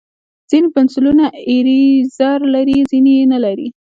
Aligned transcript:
ځینې 0.49 0.67
پنسلونه 0.75 1.25
ایریزر 1.49 2.39
لري، 2.53 2.77
ځینې 2.91 3.11
یې 3.19 3.25
نه 3.33 3.39
لري. 3.45 3.67